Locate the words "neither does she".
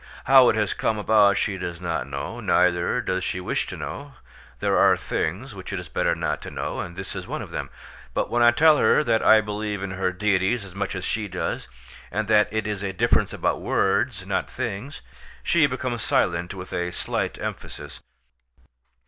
2.39-3.39